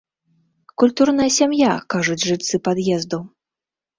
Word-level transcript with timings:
Культурная 0.83 1.27
сям'я, 1.35 1.73
кажуць 1.95 2.19
жыльцы 2.29 2.55
пад'езду. 2.69 3.19